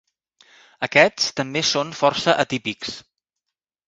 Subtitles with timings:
[0.87, 2.97] Aquests també són força atípics.